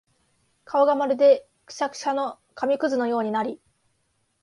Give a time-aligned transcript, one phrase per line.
[0.65, 3.61] 顔がまるでくしゃくしゃの紙屑のようになり、